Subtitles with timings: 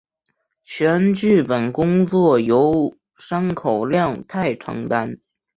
[0.63, 5.21] 全剧本工作由山口亮太担任。